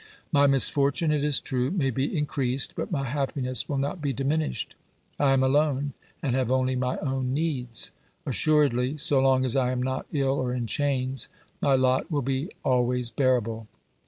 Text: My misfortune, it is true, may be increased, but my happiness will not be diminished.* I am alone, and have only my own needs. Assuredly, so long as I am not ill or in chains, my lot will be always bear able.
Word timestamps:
My 0.31 0.47
misfortune, 0.47 1.11
it 1.11 1.23
is 1.23 1.39
true, 1.39 1.69
may 1.69 1.91
be 1.91 2.17
increased, 2.17 2.73
but 2.75 2.91
my 2.91 3.03
happiness 3.03 3.69
will 3.69 3.77
not 3.77 4.01
be 4.01 4.11
diminished.* 4.13 4.73
I 5.19 5.31
am 5.31 5.43
alone, 5.43 5.93
and 6.23 6.35
have 6.35 6.51
only 6.51 6.75
my 6.75 6.97
own 6.97 7.35
needs. 7.35 7.91
Assuredly, 8.25 8.97
so 8.97 9.19
long 9.19 9.45
as 9.45 9.55
I 9.55 9.69
am 9.69 9.83
not 9.83 10.07
ill 10.11 10.39
or 10.39 10.55
in 10.55 10.65
chains, 10.65 11.29
my 11.61 11.75
lot 11.75 12.09
will 12.09 12.23
be 12.23 12.49
always 12.65 13.11
bear 13.11 13.37
able. 13.37 13.67